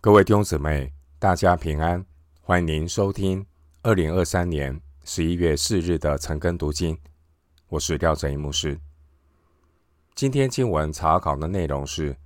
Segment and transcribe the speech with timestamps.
[0.00, 2.04] 各位弟兄姊妹，大家平安！
[2.40, 3.44] 欢迎您收听
[3.82, 6.96] 二零二三年十一月四日的晨更读经。
[7.68, 8.78] 我是廖正一牧师。
[10.14, 12.14] 今天经文查考的内容是《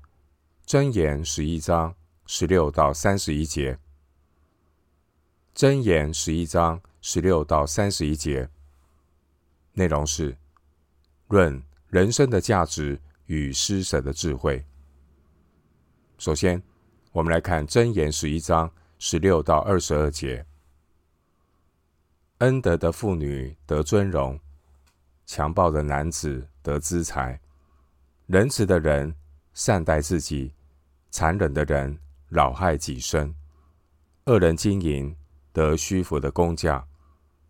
[0.67, 1.95] 箴言》十一章
[2.27, 3.75] 十六到三十一节，
[5.55, 8.51] 《箴言》十一章十六到三十一节
[9.73, 10.37] 内容是
[11.29, 14.63] 论人生的价值与施舍的智慧。
[16.19, 16.63] 首先，
[17.13, 20.47] 我们来看《箴言》十一章十六到二十二节：
[22.39, 24.39] 恩德的妇女得尊荣，
[25.27, 27.41] 强暴的男子得资财。
[28.27, 29.13] 仁慈的人
[29.53, 30.55] 善待自己，
[31.11, 33.35] 残忍的人扰害己身。
[34.27, 35.17] 恶人经营
[35.53, 36.87] 得虚浮的工价，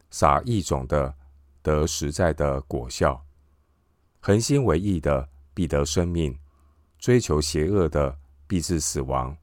[0.08, 1.14] 撒义种的
[1.60, 3.22] 得实在的果效。
[4.20, 6.38] 恒心为义的必得生命，
[6.98, 9.36] 追求邪恶的必致死亡。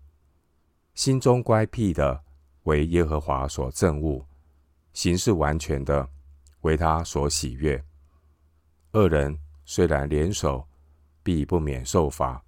[0.98, 2.24] 心中乖僻的，
[2.64, 4.26] 为耶和华所憎恶；
[4.94, 6.10] 行事完全的，
[6.62, 7.86] 为他所喜悦。
[8.94, 10.68] 恶人虽然联手，
[11.22, 12.42] 必不免受罚；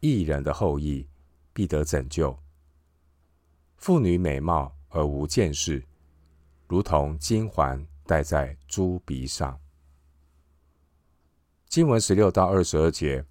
[0.00, 1.08] 义人的后裔
[1.52, 2.36] 必得拯救。
[3.76, 5.86] 妇女美貌而无见识，
[6.66, 9.56] 如同金环戴在猪鼻上。
[11.68, 13.24] 经文十六到二十二节，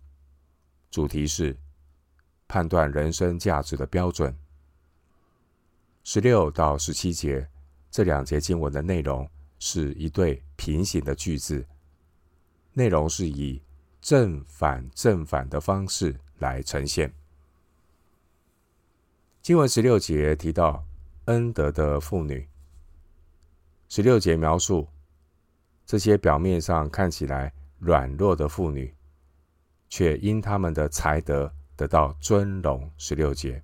[0.90, 1.61] 主题是。
[2.52, 4.36] 判断人生价值的标准。
[6.04, 7.48] 十六到十七节
[7.90, 9.26] 这两节经文的内容
[9.58, 11.66] 是一对平行的句子，
[12.74, 13.62] 内容是以
[14.02, 17.14] 正反正反的方式来呈现。
[19.42, 20.84] 经文十六节提到
[21.26, 22.46] 恩德的妇女，
[23.88, 24.86] 十六节描述
[25.86, 28.94] 这些表面上看起来软弱的妇女，
[29.88, 31.50] 却因他们的才德。
[31.76, 33.62] 得到尊荣，十六节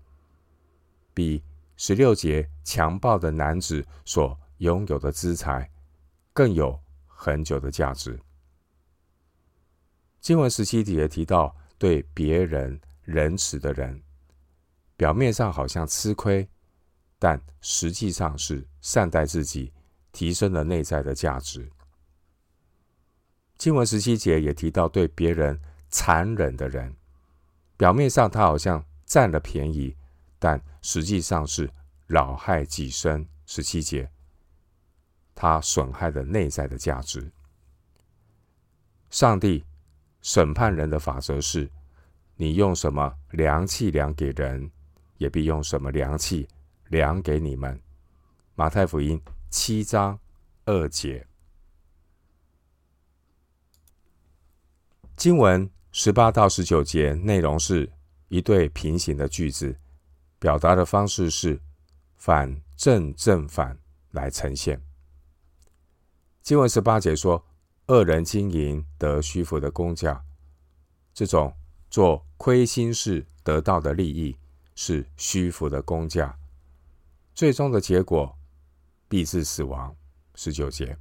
[1.14, 1.44] 比
[1.76, 5.70] 十六节强暴的男子所拥有的资财
[6.34, 8.20] 更有恒久的价值。
[10.20, 14.02] 经文十七节提到对别人仁慈的人，
[14.96, 16.50] 表面上好像吃亏，
[17.20, 19.72] 但实际上是善待自己，
[20.12, 21.72] 提升了内在的价值。
[23.58, 26.97] 经文十七节也提到对别人残忍的人。
[27.78, 29.96] 表面上他好像占了便宜，
[30.40, 31.72] 但实际上是
[32.08, 33.26] 老害己身。
[33.46, 34.12] 十七节，
[35.34, 37.32] 他损害了内在的价值。
[39.10, 39.64] 上帝
[40.22, 41.72] 审判人的法则是：
[42.36, 44.70] 你用什么量器量给人，
[45.18, 46.46] 也必用什么量器
[46.90, 47.80] 量给你们。
[48.56, 50.20] 马太福音七章
[50.66, 51.26] 二节，
[55.16, 55.70] 经文。
[56.00, 57.92] 十八到十九节内容是
[58.28, 59.76] 一对平行的句子，
[60.38, 61.60] 表达的方式是
[62.18, 63.76] 反正正反
[64.12, 64.80] 来呈现。
[66.44, 67.44] 经文十八节说
[67.90, 70.24] ：“恶人经营得虚浮的工价，
[71.16, 71.52] 这种
[71.90, 74.38] 做亏心事得到的利益
[74.76, 76.38] 是虚浮的工价，
[77.34, 78.38] 最终的结果
[79.08, 79.96] 必致死亡。”
[80.36, 80.96] 十九节。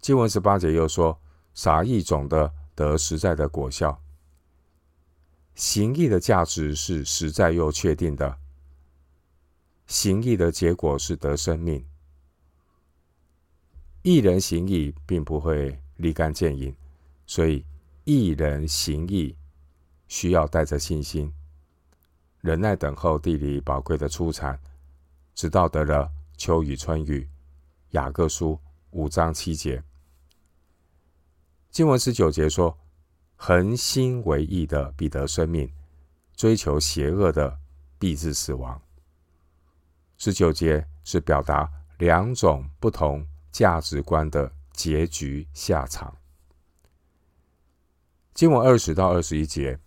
[0.00, 1.16] 经文十八节又说
[1.54, 4.02] ：“撒义种的。”得实在的果效，
[5.54, 8.38] 行义的价值是实在又确定的。
[9.86, 11.84] 行义的结果是得生命。
[14.02, 16.74] 一人行义并不会立竿见影，
[17.26, 17.64] 所以
[18.04, 19.36] 一人行义
[20.08, 21.32] 需要带着信心，
[22.40, 24.58] 忍耐等候地里宝贵的出产，
[25.34, 27.28] 直到得了秋雨春雨。
[27.90, 28.58] 雅各书
[28.90, 29.84] 五章七节。
[31.72, 32.78] 经文十九节说
[33.34, 35.72] ：“恒心为义的必得生命，
[36.36, 37.58] 追求邪恶的
[37.98, 38.78] 必致死亡。”
[40.18, 46.14] 十九节是表达两种不同价值观的结局下场。
[48.34, 49.78] 经文二十到二十一节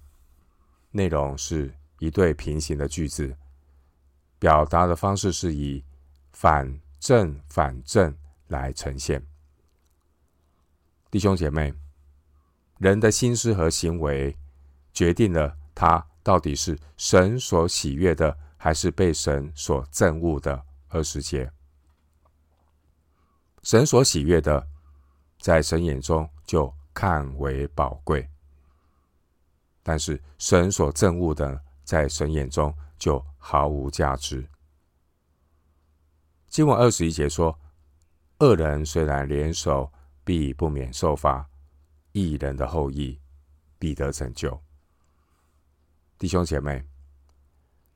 [0.89, 3.37] 内容是一对平行的句子，
[4.39, 5.83] 表达的方式是以
[6.31, 8.17] 反正反正
[8.47, 9.23] 来呈现。
[11.11, 11.73] 弟兄姐妹，
[12.79, 14.35] 人的心思和行为
[14.91, 20.61] 决定了他到底是神所喜悦的，还是被神所憎恶的。
[20.89, 21.51] 二十节，
[23.63, 24.67] 神所喜悦的，
[25.39, 28.21] 在神眼中就看为宝贵；
[29.83, 34.47] 但是神所憎恶的，在神眼中就毫无价值。
[36.49, 37.57] 经文二十一节说
[38.39, 39.89] ：“恶人虽然联手。”
[40.25, 41.49] 必不免受罚，
[42.11, 43.17] 异人的后裔
[43.79, 44.61] 必得拯救。
[46.17, 46.83] 弟兄姐妹，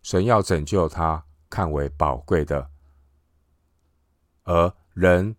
[0.03, 2.69] 神要拯救他看为宝贵的，
[4.43, 5.35] 而人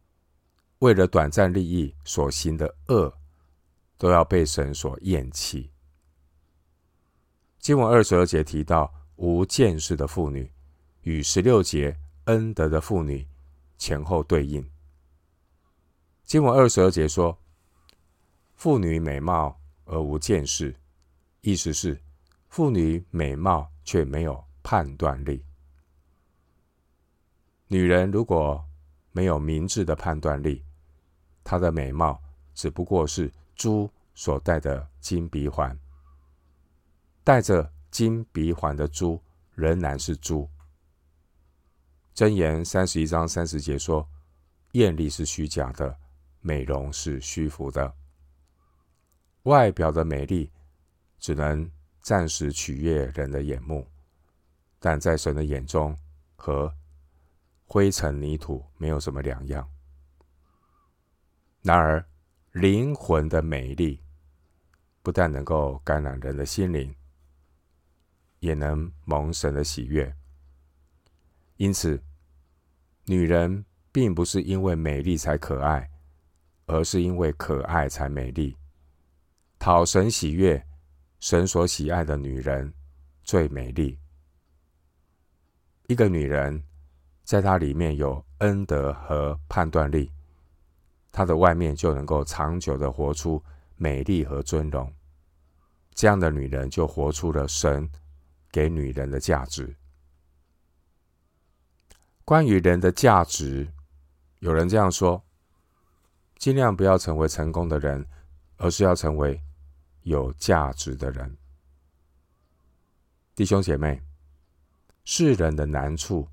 [0.81, 3.17] 为了短暂利益所行的恶，
[3.97, 5.71] 都要被神所厌弃。
[7.59, 10.51] 经文二十二节提到无见识的妇女，
[11.03, 13.29] 与十六节恩德的妇女
[13.77, 14.69] 前后对应。
[16.31, 17.37] 经文二十二节说
[18.55, 20.73] ：“妇女美貌而无见识”，
[21.43, 22.00] 意思是
[22.49, 25.44] 妇女美貌却没有判断力。
[27.67, 28.65] 女人如果
[29.11, 30.65] 没有明智的判断力，
[31.43, 32.23] 她的美貌
[32.55, 35.77] 只不过是猪所戴的金鼻环。
[37.25, 39.21] 戴着金鼻环的猪
[39.56, 40.49] 仍然是猪。
[42.15, 44.09] 箴言三十一章三十节说
[44.75, 45.99] ：“艳丽是虚假的，
[46.41, 47.95] 美容是虚浮的。
[49.45, 50.51] 外表的美丽
[51.19, 51.71] 只能
[52.01, 53.87] 暂时取悦人的眼目，
[54.79, 55.97] 但在神的眼中，
[56.37, 56.75] 和
[57.65, 59.69] 灰尘泥土没有什么两样。
[61.63, 62.05] 然而，
[62.53, 64.03] 灵魂的美丽
[65.03, 66.95] 不但能够感染人的心灵。”
[68.41, 70.17] 也能蒙神的喜悦，
[71.59, 72.03] 因此，
[73.05, 75.91] 女人并不是因为美丽才可爱，
[76.70, 78.56] 而是因为可爱才美丽。
[79.58, 80.64] 讨神喜悦、
[81.19, 82.72] 神所喜爱的女人
[83.25, 83.99] 最美丽。
[85.88, 86.62] 一个女人，
[87.25, 90.11] 在她里面有恩德和判断力，
[91.11, 93.43] 她的外面就能够长久的活出
[93.76, 94.90] 美丽和尊荣。
[95.94, 97.90] 这样的女人就活出了神。
[98.52, 99.76] 给女人的价值。
[102.25, 103.72] 关于人的价值，
[104.40, 105.25] 有人这样说：
[106.41, 108.05] 尽量不要成为成功的人，
[108.57, 109.41] 而是要成为
[110.03, 111.37] 有价值的人。
[113.37, 114.03] 弟兄姐妹，
[115.05, 116.27] 世人的难处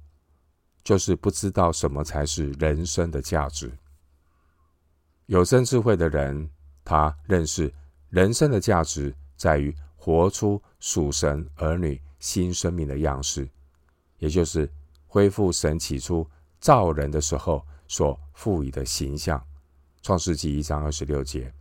[0.81, 3.69] 就是不知道什么才是人生的价值。
[5.25, 6.49] 有生智慧的人，
[6.85, 7.71] 他认识
[8.09, 12.01] 人生的价值在于活出属神儿女。
[12.19, 13.47] 新生命的样式，
[14.17, 14.67] 也就是
[15.05, 16.27] 恢复神起初
[16.59, 19.39] 造人的时候所赋予的形象。
[20.01, 21.53] 创世纪一章二十六节，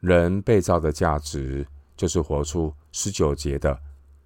[0.00, 1.66] 人被造的价值，
[1.96, 3.80] 就是活出十九节的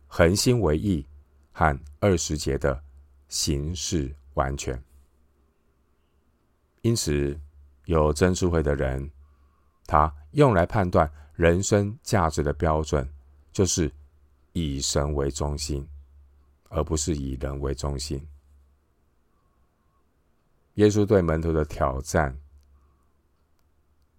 [0.06, 1.06] 恒心为义
[1.52, 2.82] 和二十节的
[3.28, 4.82] 形式完全。
[6.82, 7.38] 因此，
[7.86, 9.10] 有真智慧的人，
[9.86, 13.08] 他用来判断人生价值的标准，
[13.52, 13.90] 就是。
[14.56, 15.84] 以神为中心，
[16.68, 18.24] 而不是以人为中心。
[20.74, 22.36] 耶稣对门徒的挑战，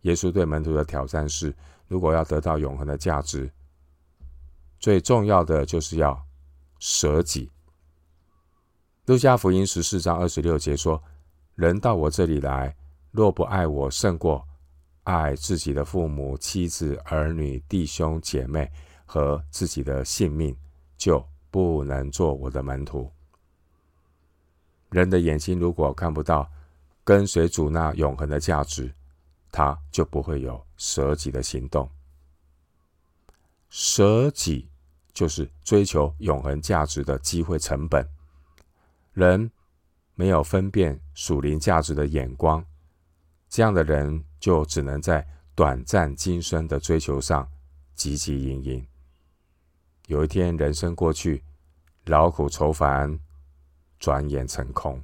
[0.02, 1.56] 耶稣对门徒的挑战是：
[1.88, 3.52] 如果要得到永恒的价值，
[4.80, 6.26] 最重要的就是要
[6.80, 7.52] 舍己。
[9.06, 11.02] 路加福音十四章二十六节说
[11.56, 12.76] ：“人到我这里来，
[13.12, 14.48] 若不爱我胜过
[15.04, 18.72] 爱自己的父母、妻子、儿女、弟兄、姐妹。”
[19.08, 20.58] 和自己的性命，
[20.98, 23.08] 就不能做我的门徒。
[24.96, 26.50] 人的眼睛如果看不到
[27.04, 28.90] 跟随主那永恒的价值，
[29.52, 31.90] 他就不会有舍己的行动。
[33.70, 34.70] 舍己
[35.14, 38.08] 就是追求永恒价值的机会成本。
[39.12, 39.52] 人
[40.14, 42.64] 没有分辨属灵价值的眼光，
[43.50, 47.46] 这样的人就只能在短暂今生的追求上
[47.98, 48.88] 汲汲营营。
[50.08, 51.44] 有一天，人生过去，
[52.06, 53.20] 劳苦愁烦，
[54.06, 55.04] 转眼成空。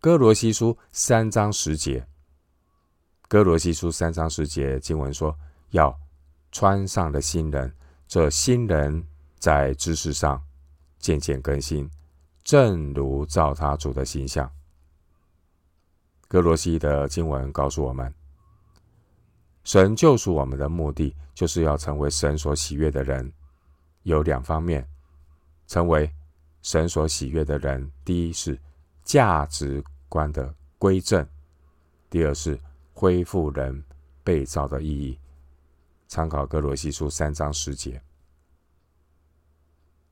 [0.00, 2.04] 哥罗西书三章十节，
[3.28, 5.32] 哥罗西书三章十节经文说
[5.70, 5.96] ：“要
[6.50, 7.72] 穿上了新人，
[8.08, 9.06] 这新人
[9.38, 10.42] 在知识上
[10.98, 11.88] 渐渐更新，
[12.42, 14.50] 正如照他主的形象。”
[16.26, 18.12] 哥罗西的经文告诉我们。
[19.62, 23.32] 神救赎我们的目的，就是要成为神所喜悦的人。
[24.02, 24.84] 有两方面，
[25.68, 26.12] 成为
[26.66, 28.60] 神所喜悦的人：第一是
[29.04, 31.24] 价值观的归正；
[32.10, 32.58] 第二是
[32.92, 33.84] 恢复人
[34.24, 35.16] 被造的意义。
[36.08, 38.02] 参考歌罗西书三章十节。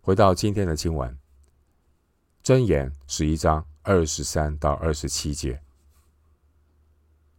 [0.01, 1.19] 回到今天的经文，
[2.45, 5.61] 箴言十一章二十三到二十七节。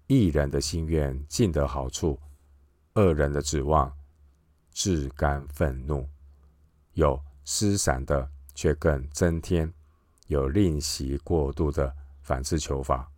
[0.08, 2.20] 一人的心愿尽得好处，
[2.96, 3.90] 恶人的指望
[4.72, 6.06] 自甘愤怒。
[6.96, 9.70] 有失散的，却更增添；
[10.28, 13.12] 有吝惜过度的，反自求法。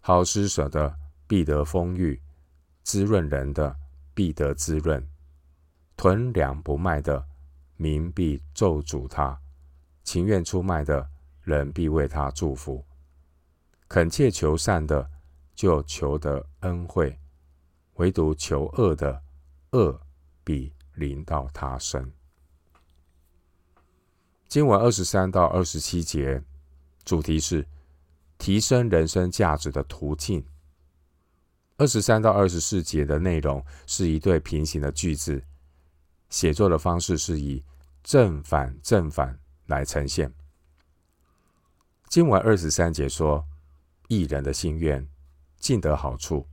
[0.00, 0.96] 好施舍的，
[1.26, 2.20] 必得丰裕；
[2.84, 3.74] 滋润人的，
[4.14, 5.00] 必得滋润；
[5.96, 7.26] 囤粮不卖的，
[7.76, 9.38] 民必咒诅他；
[10.04, 11.08] 情愿出卖的，
[11.42, 12.84] 人必为他祝福。
[13.88, 15.10] 恳切求善的，
[15.54, 17.18] 就求得恩惠；
[17.94, 19.22] 唯独求恶的，
[19.70, 20.00] 恶
[20.44, 22.12] 必临到他身。
[24.54, 26.40] 经文二十三到二十七节，
[27.04, 27.66] 主题是
[28.38, 30.46] 提升人生价值的途径。
[31.76, 35.42] 二十三到二十四节的内容是一对平行的句子，
[36.30, 37.64] 写作的方式是以
[38.04, 40.32] 正反正反来呈现。
[42.08, 43.44] 经文二十三节说
[44.06, 45.04] ：“一人的心愿
[45.58, 46.46] 尽得好处。”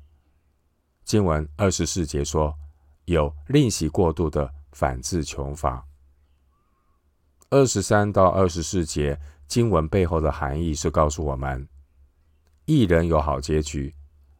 [1.06, 2.58] 经文二十四节说
[3.06, 5.86] ：“有吝惜过度的，反致穷乏。”
[7.52, 11.68] 二十三到二十四节经文背后的含义是告诉我们：
[12.64, 13.94] 一人有好结局，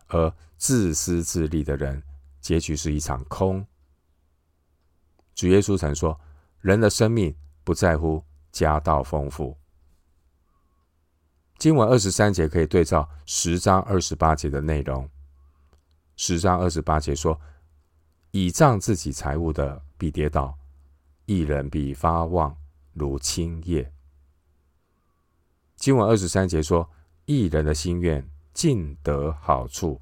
[0.08, 2.02] 而自私自利的人，
[2.40, 3.68] 结局是一场空。
[5.36, 6.18] 主耶稣曾说
[6.62, 9.58] ：“人的生命不在乎家道丰富。”
[11.60, 15.10] 经文二十三节可以对照十章二十八节的内容。
[16.16, 17.38] 十章二十八节说
[18.32, 20.58] ：“倚仗自己财物的必跌倒，
[21.26, 22.56] 一人必发旺。”
[22.94, 23.92] 如青叶。
[25.76, 26.90] 经文二十三节说
[27.26, 30.00] ：“一人的心愿尽得好处，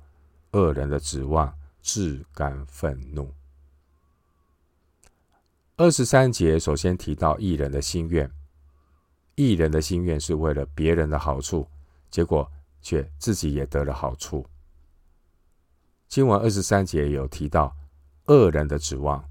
[0.52, 3.34] 恶人的指望自甘愤怒。”
[5.78, 8.30] 二十三节首先提到一人的心愿，
[9.36, 11.66] 一人的心愿是为了别人的好处，
[12.12, 14.46] 结果却自己也得了好处。
[16.10, 17.74] 经文二十三节有提到
[18.26, 19.30] 恶人的指望，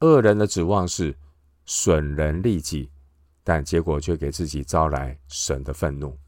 [0.00, 1.16] 恶人的指望是。
[1.66, 2.90] 损人利己，
[3.42, 6.18] 但结果却给自己招来神的愤怒。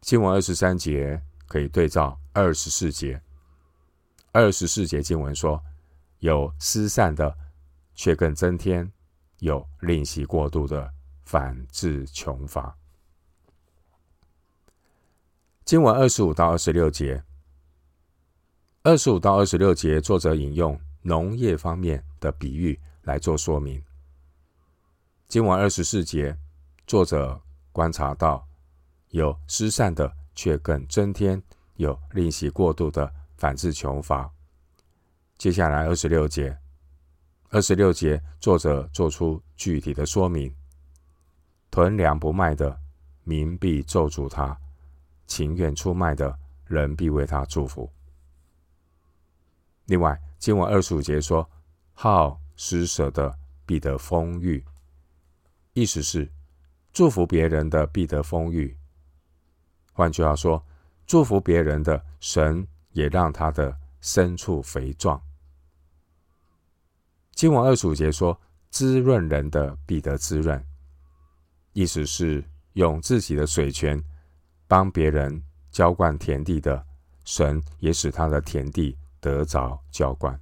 [0.00, 3.20] 经文二十三节可以对照二十四节。
[4.32, 5.62] 二十四节经文说
[6.20, 7.36] ：“有施善的，
[7.94, 8.86] 却更增添；
[9.38, 10.92] 有吝惜过度的，
[11.24, 12.76] 反致穷乏。”
[15.64, 17.24] 经文二十五到二十六节，
[18.82, 22.78] 二十五到二十六节，作者引用农业方面的比喻。
[23.06, 23.82] 来做说明。
[25.28, 26.36] 经文二十四节，
[26.86, 27.40] 作者
[27.72, 28.46] 观察到
[29.10, 31.40] 有施善的，却更增添；
[31.76, 34.30] 有吝惜过度的，反制穷乏。
[35.38, 36.58] 接下来二十六节，
[37.50, 40.54] 二十六节，作者做出具体的说明：
[41.70, 42.78] 囤粮不卖的，
[43.22, 44.56] 民必咒诅他；
[45.26, 46.36] 情愿出卖的，
[46.66, 47.88] 人必为他祝福。
[49.84, 51.48] 另外，经文二十五节说：
[51.92, 52.40] 好。
[52.56, 54.64] 施舍的必得丰裕，
[55.74, 56.30] 意思是
[56.92, 58.76] 祝福别人的必得丰裕。
[59.92, 60.64] 换句话说，
[61.06, 65.20] 祝福别人的神也让他的牲畜肥壮。
[67.32, 70.64] 经文二十五节说，滋润人的必得滋润，
[71.72, 74.02] 意思是用自己的水泉
[74.66, 76.84] 帮别人浇灌田地的
[77.24, 80.38] 神，也使他的田地得着浇灌。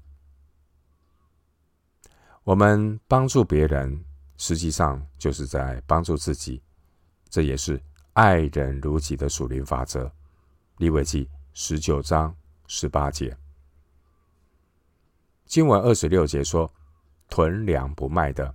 [2.45, 4.05] 我们帮助别人，
[4.37, 6.63] 实际上就是在帮助自己，
[7.31, 7.83] 这也是
[8.13, 10.13] 爱人如己的属灵法则。
[10.77, 12.37] 利未记十九章
[12.67, 13.35] 十八节，
[15.47, 16.71] 经文二十六节说
[17.31, 18.55] ：“囤粮不卖的，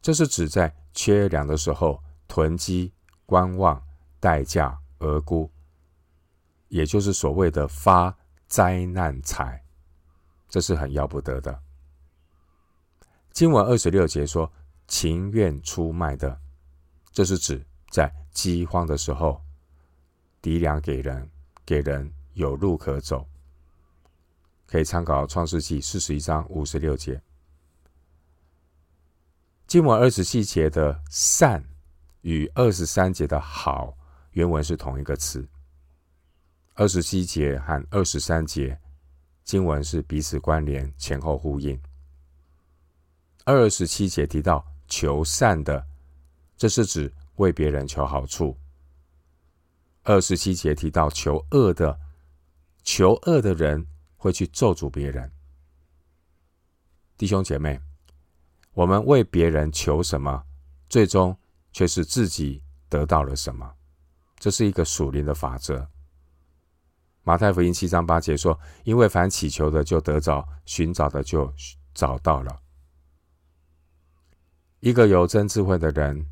[0.00, 2.92] 这是指在缺粮的时候囤积、
[3.24, 3.82] 观望、
[4.20, 5.50] 待价而沽，
[6.68, 8.16] 也就是所谓的发
[8.46, 9.64] 灾难财，
[10.48, 11.62] 这是很要不得的。”
[13.36, 14.50] 经文二十六节说
[14.88, 16.40] ：“情愿出卖的，
[17.12, 19.38] 这是指在饥荒的时候，
[20.40, 21.30] 籴粮给人，
[21.66, 23.28] 给人有路可走。”
[24.64, 27.20] 可以参考创世纪四十一章五十六节。
[29.66, 31.62] 经文二十七节的“善”
[32.22, 33.94] 与二十三节的“好”
[34.32, 35.46] 原文是同一个词。
[36.72, 38.80] 二十七节和二十三节
[39.44, 41.78] 经文是彼此关联，前后呼应。
[43.48, 45.86] 二十七节提到求善的，
[46.56, 48.58] 这是指为别人求好处。
[50.02, 51.96] 二十七节提到求恶的，
[52.82, 53.86] 求恶的人
[54.16, 55.30] 会去咒诅别人。
[57.16, 57.80] 弟兄姐妹，
[58.72, 60.42] 我们为别人求什么，
[60.88, 61.38] 最终
[61.72, 63.72] 却是自己得到了什么，
[64.40, 65.88] 这是一个属灵的法则。
[67.22, 71.54] 马太福音七章八节说：“因为凡祈求的就得着，寻找的就
[71.94, 72.60] 找到了。”
[74.86, 76.30] 一个有真智慧的人，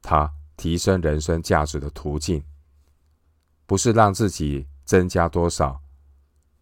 [0.00, 2.44] 他提升人生价值的途径，
[3.66, 5.82] 不是让自己增加多少，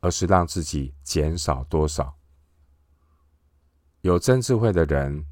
[0.00, 2.16] 而是让自己减少多少。
[4.00, 5.26] 有真智慧的人，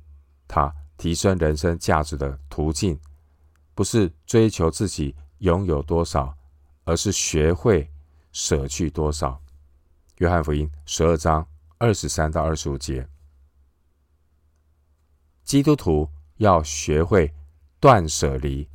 [0.47, 3.01] 他提升人生价值的途径，
[3.75, 6.37] 不是追求自己拥有多少，
[6.85, 7.91] 而是学会
[8.31, 9.41] 舍去多少。
[10.19, 11.49] 约翰福音十二章
[11.79, 13.09] 二十三到二十五节，
[15.45, 17.33] 基督徒要学会
[17.81, 18.69] 断舍离，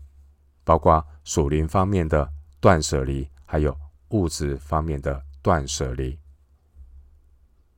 [0.64, 3.78] 包括属灵方面的断舍离，还有
[4.10, 6.18] 物质方面的断舍离。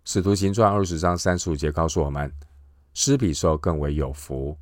[0.03, 2.34] 使徒行传二十章三十五节告诉我们，
[2.93, 4.58] 施比受更为有福。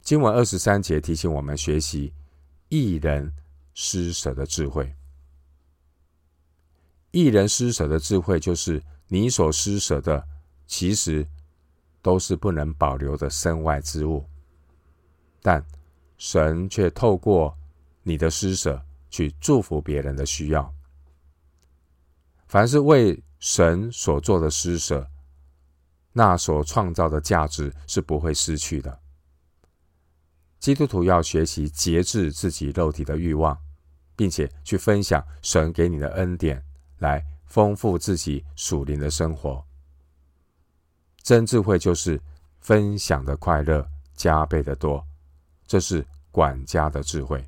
[0.00, 2.14] 经文二十三节提醒我们学习
[2.68, 3.32] 一人
[3.74, 4.94] 施舍的智慧。
[7.10, 10.26] 一人施舍的智慧，就是你所施舍的，
[10.66, 11.26] 其实
[12.02, 14.24] 都是不能保留的身外之物，
[15.42, 15.64] 但
[16.18, 17.56] 神却透过
[18.02, 20.72] 你的施舍去祝福别人的需要。
[22.46, 25.08] 凡是为神所做的施舍，
[26.12, 28.98] 那所创造的价值是不会失去的。
[30.58, 33.56] 基督徒要学习节制自己肉体的欲望，
[34.16, 36.62] 并且去分享神给你的恩典。
[37.00, 39.64] 来丰富自己属灵的生活。
[41.22, 42.20] 真智慧就是
[42.60, 45.04] 分享的快乐加倍的多，
[45.66, 47.44] 这是管家的智慧。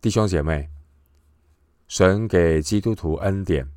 [0.00, 0.68] 弟兄姐妹，
[1.88, 3.68] 神给基督徒恩典，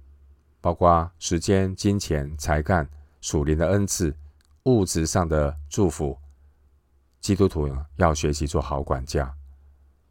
[0.61, 2.89] 包括时间、金钱、才干、
[3.21, 4.15] 属灵的恩赐、
[4.63, 6.17] 物质上的祝福。
[7.21, 9.33] 基督徒要学习做好管家，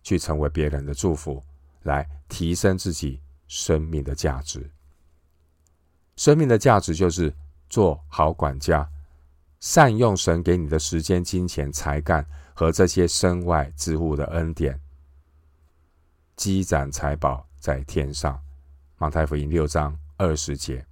[0.02, 1.42] 去成为别人的祝福，
[1.82, 3.20] 来提升自己。
[3.46, 4.68] 生命的价值，
[6.16, 7.32] 生命的价值就是
[7.74, 8.88] 做好管家，
[9.58, 14.80] 善用神给你的时间、金钱、才干和这些身外之物的恩典，
[16.36, 18.40] 积攒财宝在天上。
[18.96, 20.86] 马太福音六章二十节，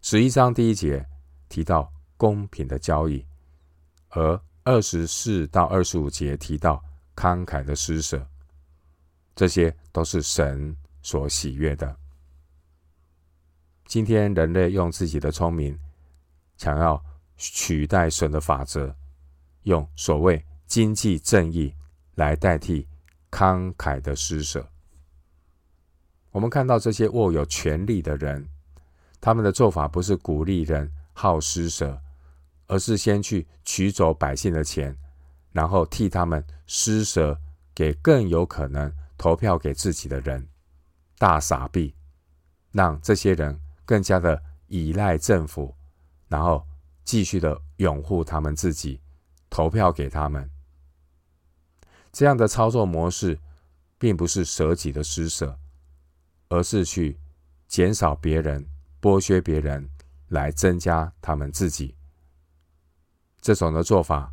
[0.00, 1.06] 十一章第一节
[1.50, 3.26] 提到公平的交易，
[4.08, 6.82] 而二十四到二十五节提到
[7.14, 8.26] 慷慨的施舍。
[9.34, 11.94] 这些都是神所喜悦的。
[13.86, 15.78] 今天人类用自己的聪明，
[16.56, 17.02] 想要
[17.36, 18.94] 取代神的法则，
[19.62, 21.72] 用所谓经济正义
[22.16, 22.86] 来代替
[23.30, 24.68] 慷慨的施舍。
[26.32, 28.48] 我们看到这些握有权力的人，
[29.20, 32.00] 他们的做法不是鼓励人好施舍，
[32.66, 34.96] 而是先去取走百姓的钱，
[35.52, 37.40] 然后替他们施舍
[37.74, 38.92] 给更有可能。
[39.18, 40.46] 投票给自己的人，
[41.16, 41.94] 大傻逼，
[42.72, 45.74] 让这些人更加的依赖政府，
[46.28, 46.66] 然后
[47.04, 49.00] 继续的拥护他们自己，
[49.48, 50.50] 投票给他们。
[52.12, 53.40] 这样的操作模式，
[53.96, 55.58] 并不是舍己的施舍，
[56.50, 57.18] 而是去
[57.66, 58.68] 减少别人、
[59.00, 59.88] 剥削别人，
[60.28, 61.96] 来增加他们自己。
[63.40, 64.30] 这种的做法，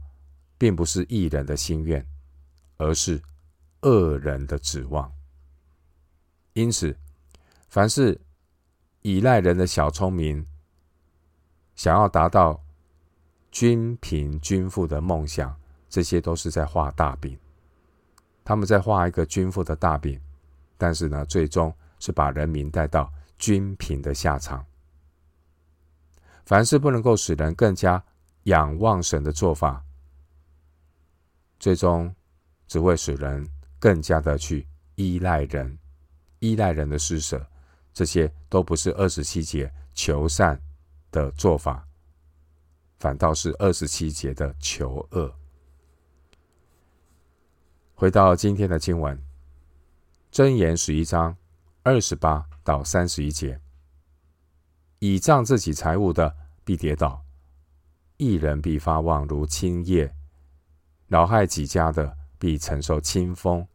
[0.57, 2.05] 并不是义人的心愿，
[2.75, 3.21] 而是。
[3.85, 5.11] 恶人的指望，
[6.53, 6.97] 因此，
[7.67, 8.17] 凡是
[9.03, 10.45] 依赖人的小聪明，
[11.75, 12.59] 想要达到
[13.51, 15.55] 均贫均富的梦想，
[15.87, 17.37] 这些都是在画大饼。
[18.43, 20.19] 他们在画一个均富的大饼，
[20.77, 24.65] 但是呢，最终是把人民带到均贫的下场。
[26.45, 28.03] 凡是不能够使人更加
[28.43, 29.83] 仰望神的做法，
[31.59, 32.13] 最终
[32.67, 33.47] 只会使人。
[33.79, 35.77] 更加的去依赖人，
[36.39, 37.45] 依赖人的施舍，
[37.93, 40.59] 这些都不是二十七节求善
[41.11, 41.87] 的做法，
[42.97, 45.33] 反倒是二十七节的求恶。
[47.93, 49.21] 回到今天的经文，
[50.31, 51.37] 箴言十一章
[51.83, 53.61] 二十八到三十一节：
[54.99, 57.23] 倚仗自己财物的必跌倒，
[58.17, 60.07] 一人必发旺如青叶；
[61.07, 63.65] 恼害己家的必承受清风。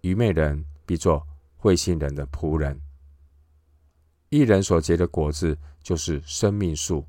[0.00, 2.80] 愚昧人必做慧心人的仆人。
[4.36, 7.06] 一人所结的果子就是生命树，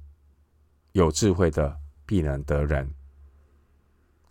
[0.94, 2.90] 有智慧的必能得人。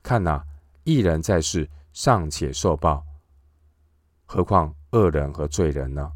[0.02, 0.42] 看哪，
[0.84, 3.04] 义人在世尚且受报，
[4.24, 6.10] 何况恶人和罪人呢？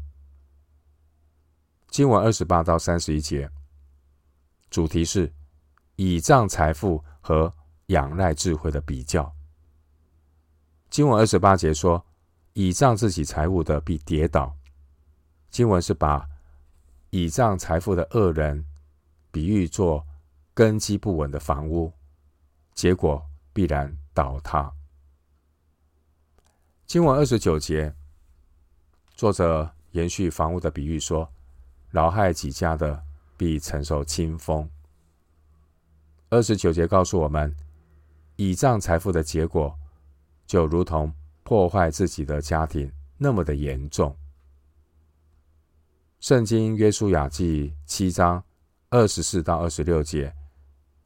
[1.91, 3.47] 经文二十八到三十一节，
[4.71, 5.31] 主题是
[5.97, 7.53] 倚仗财富和
[7.89, 9.31] 仰赖智慧的比较。
[10.89, 12.03] 经文二十八节说。
[12.53, 14.53] 倚仗自己财物的必跌倒。
[15.49, 16.27] 经文是把
[17.11, 18.65] 倚仗财富的恶人
[19.31, 20.07] 比喻作
[20.53, 21.91] 根基不稳的房屋，
[22.73, 23.21] 结果
[23.51, 24.71] 必然倒塌。
[26.85, 27.93] 经文二十九节，
[29.13, 31.29] 作者延续房屋的比喻说：
[31.91, 33.03] 劳害己家的，
[33.35, 34.69] 必承受清风。
[36.29, 37.53] 二十九节告诉我们，
[38.37, 39.77] 倚仗财富的结果，
[40.47, 44.15] 就如同破坏自己的家庭那么的严重。
[46.21, 48.41] 圣经约书亚记七章
[48.89, 50.31] 二十四到二十六节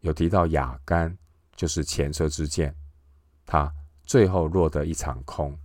[0.02, 1.18] 有提到雅干，
[1.56, 2.76] 就是前车之鉴，
[3.46, 3.74] 他
[4.04, 5.58] 最后落得一场空。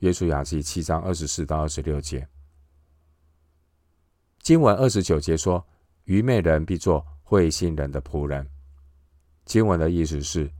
[0.00, 2.26] 约书亚记七章二十四到二十六节，
[4.40, 5.64] 经文二十九节说
[6.02, 8.44] ：“愚昧人必做慧心人的仆人。”
[9.46, 10.50] 经文的意思是，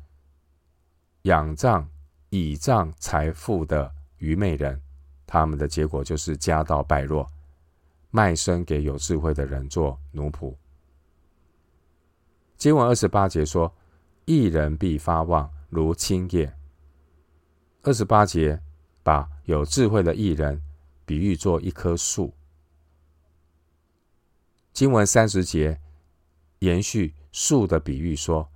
[1.22, 1.90] 仰仗、
[2.30, 4.80] 倚仗财富的愚昧人，
[5.26, 7.28] 他们的结果就是家道败落，
[8.14, 10.54] 卖身给有智慧的人做奴仆。
[12.56, 13.74] 经文二十八节说
[14.24, 16.54] ：“义人必发旺如青叶。”
[17.82, 18.60] 二十八节。
[19.04, 20.62] 把有智慧的艺人
[21.04, 22.32] 比喻作一棵树。
[24.72, 25.78] 经文三十节
[26.60, 28.50] 延续树的比喻说，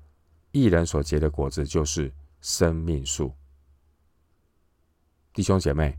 [0.52, 3.30] 艺人所结的果子就是生命树。
[5.34, 5.98] 弟兄姐妹，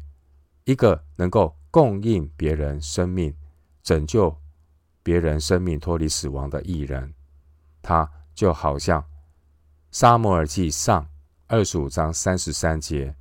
[0.63, 3.32] 一个能够供应别人生命、
[3.89, 4.38] 拯救
[5.02, 7.12] 别人生命脱离死亡的艺人，
[7.82, 9.04] 他就好像
[9.89, 11.10] 撒母耳记上
[11.47, 13.15] 二十五章三十三节。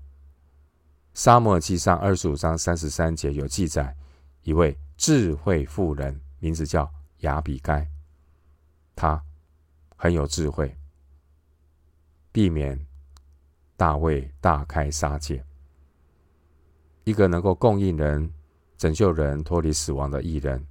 [1.15, 3.97] 撒母耳记上二十五章三十三节有记载，
[4.43, 7.89] 一位智慧妇人，名字叫雅比该，
[8.95, 9.25] 她
[9.97, 10.77] 很有智慧，
[12.31, 12.79] 避免
[13.75, 15.43] 大卫大开杀戒。
[17.05, 18.31] 一个能够供应人、
[18.79, 20.67] 拯救人脱离死亡的异人，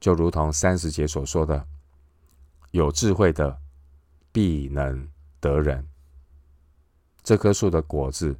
[0.00, 1.66] 就如同三十节所说的，
[2.70, 3.60] 有智慧的
[4.32, 5.06] 必能
[5.38, 5.86] 得人。
[7.22, 8.34] 这棵树的果子。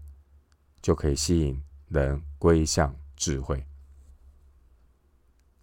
[0.82, 3.66] 就可以吸引人归向智慧。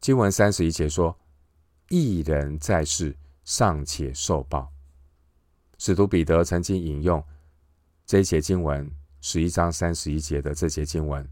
[0.02, 1.17] 经文三十一节说
[1.88, 3.15] ：“义人在世
[3.46, 4.69] 尚且受报。”
[5.80, 7.24] 使徒彼得曾经引用
[8.06, 8.91] 这一节经文，
[9.22, 11.26] 十一章三十一节的这节经文，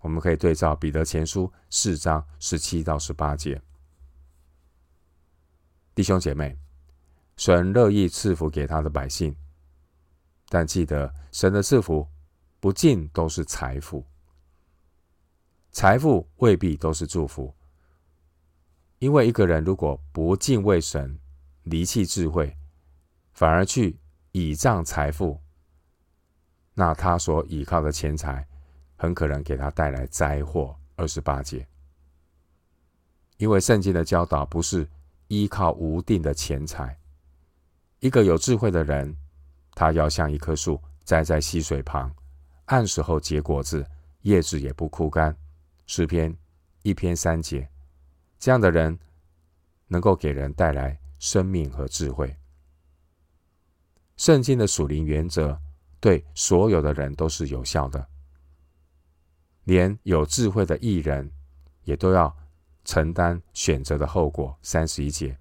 [0.00, 3.60] 我们可以对照彼得前书四章十七到十八节。
[5.94, 6.58] 弟兄姐妹，
[7.36, 9.36] 神乐意赐福给他的百姓，
[10.48, 12.06] 但记得神的赐福。
[12.62, 14.04] 不尽都是财富，
[15.72, 17.56] 财富未必都是祝福。
[18.98, 21.18] 因为一个人如果不敬畏神，
[21.62, 22.54] 离弃智慧，
[23.32, 23.98] 反而去
[24.32, 25.40] 倚仗财富，
[26.74, 28.46] 那他所倚靠的钱财，
[29.00, 30.76] 很可能给他带来灾祸。
[30.96, 31.66] 二十八节，
[33.38, 34.86] 因为圣经的教导不是
[35.28, 36.94] 依靠无定的钱财。
[38.00, 39.16] 一个有智慧的人，
[39.74, 42.14] 他要像一棵树栽在溪水旁。
[42.66, 43.82] 按时候结果子，
[44.20, 45.34] 叶子也不枯干。
[45.86, 46.36] 诗篇
[46.82, 47.66] 一篇三节，
[48.38, 48.98] 这样的人
[49.86, 52.36] 能够给人带来生命和智慧。
[54.18, 55.58] 圣经的属灵原则
[55.98, 58.06] 对所有的人都是有效的，
[59.70, 61.30] 连有智慧的艺人
[61.84, 62.36] 也都要
[62.84, 64.58] 承担选择的后果。
[64.62, 65.38] 三十一节，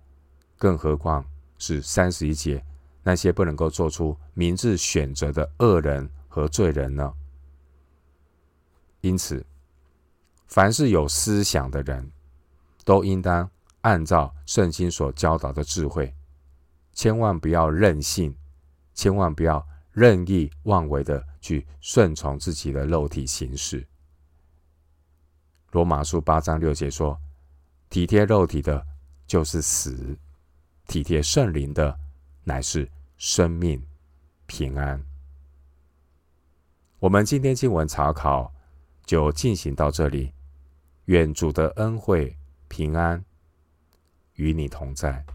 [0.55, 1.25] 更何况
[1.57, 2.63] 是三十一节
[3.01, 7.11] 那些不能够做出明智选择的恶人和罪人呢？
[9.01, 9.43] 因此，
[10.45, 12.11] 凡是有思想的人，
[12.85, 13.49] 都应当
[13.81, 16.13] 按照圣经所教导的智慧，
[16.93, 18.35] 千万不要任性，
[18.93, 23.83] 千万不要任意妄为的去顺从自己的肉体行事。
[25.71, 27.19] 罗马书八章六节说
[27.89, 28.85] ：“体贴肉体的，
[29.27, 29.91] 就是死；
[30.87, 31.97] 体贴圣灵的，
[32.43, 33.81] 乃是生命
[34.45, 35.03] 平安。”
[36.99, 38.51] 我们今天经文查考。
[39.05, 40.31] 就进行到这里，
[41.05, 43.25] 愿主的恩惠平安
[44.35, 45.25] 与你同在。